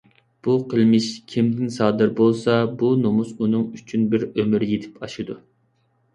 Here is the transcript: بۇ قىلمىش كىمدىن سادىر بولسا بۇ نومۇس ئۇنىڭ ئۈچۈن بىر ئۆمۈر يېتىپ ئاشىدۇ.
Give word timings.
بۇ 0.45 0.53
قىلمىش 0.69 1.09
كىمدىن 1.33 1.69
سادىر 1.75 2.13
بولسا 2.21 2.57
بۇ 2.81 2.91
نومۇس 3.03 3.35
ئۇنىڭ 3.37 3.67
ئۈچۈن 3.75 4.09
بىر 4.17 4.27
ئۆمۈر 4.33 4.69
يېتىپ 4.73 4.99
ئاشىدۇ. 5.07 5.39